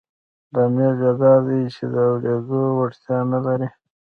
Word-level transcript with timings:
لامل 0.53 0.93
یې 1.03 1.11
دا 1.21 1.33
دی 1.45 1.59
چې 1.75 1.83
د 1.93 1.95
اورېدو 2.07 2.61
وړتیا 2.77 3.17
نه 3.31 3.39
لري 3.45 3.69